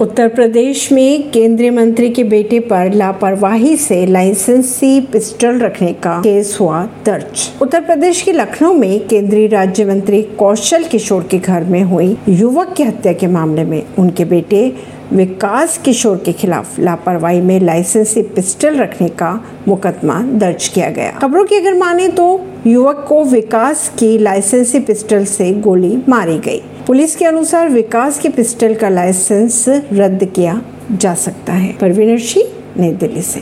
उत्तर 0.00 0.28
प्रदेश 0.28 0.92
में 0.92 1.30
केंद्रीय 1.30 1.70
मंत्री 1.70 2.10
के 2.10 2.24
बेटे 2.24 2.58
पर 2.60 2.92
लापरवाही 2.92 3.76
से 3.76 4.06
लाइसेंसी 4.06 5.00
पिस्टल 5.00 5.58
रखने 5.58 5.92
का 5.92 6.18
केस 6.18 6.56
हुआ 6.60 6.82
दर्ज। 7.06 7.62
उत्तर 7.62 7.80
प्रदेश 7.80 8.22
के 8.22 8.32
लखनऊ 8.32 8.72
में 8.72 9.06
केंद्रीय 9.08 9.46
राज्य 9.46 9.84
मंत्री 9.84 10.22
कौशल 10.22 10.84
किशोर 10.84 11.26
के 11.30 11.38
घर 11.38 11.64
में 11.64 11.82
हुई 11.82 12.16
युवक 12.28 12.72
की 12.76 12.82
हत्या 12.82 13.12
के 13.12 13.26
मामले 13.26 13.64
में 13.64 13.82
उनके 13.98 14.24
बेटे 14.24 14.76
विकास 15.12 15.78
किशोर 15.78 16.16
के 16.16 16.32
खिलाफ 16.32 16.78
लापरवाही 16.78 17.40
में 17.40 17.60
लाइसेंसी 17.60 18.22
पिस्टल 18.22 18.76
रखने 18.76 19.08
का 19.08 19.32
मुकदमा 19.68 20.20
दर्ज 20.22 20.68
किया 20.68 20.90
गया। 20.90 21.10
खबरों 21.10 21.44
की 21.44 21.56
अगर 21.56 21.74
माने 21.74 22.08
तो 22.08 22.46
युवक 22.68 23.04
को 23.08 23.24
विकास 23.24 23.92
की 23.98 24.18
लाइसेंसी 24.18 24.80
पिस्टल 24.80 25.24
से 25.24 25.52
गोली 25.52 25.98
मारी 26.08 26.38
गई। 26.38 26.62
पुलिस 26.86 27.16
के 27.16 27.24
अनुसार 27.24 27.68
विकास 27.68 28.18
के 28.18 28.28
पिस्टल 28.28 28.74
का 28.74 28.88
लाइसेंस 28.88 29.64
रद्द 29.92 30.24
किया 30.24 30.62
जा 30.92 31.14
सकता 31.14 31.52
है। 31.52 31.72
परवीन 31.72 32.18
सिंह 32.18 32.46
नई 32.78 32.92
दिल्ली 32.92 33.22
से। 33.22 33.36